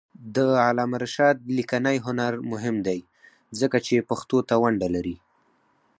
د 0.35 0.37
علامه 0.67 0.97
رشاد 1.05 1.35
لیکنی 1.57 1.97
هنر 2.05 2.33
مهم 2.51 2.75
دی 2.87 2.99
ځکه 3.59 3.77
چې 3.85 4.05
پښتو 4.09 4.37
ته 4.49 4.55
ونډه 4.63 4.87
لري. 4.95 5.15